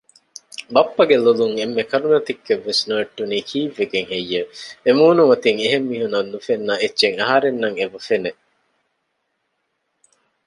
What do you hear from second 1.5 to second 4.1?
އެންމެ ކަރުނަ ތިއްކެއްވެސް ނުވެއްޓުނީ ކީއްވެގެން